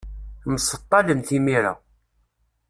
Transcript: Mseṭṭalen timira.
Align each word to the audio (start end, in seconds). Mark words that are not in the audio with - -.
Mseṭṭalen 0.53 1.19
timira. 1.27 1.73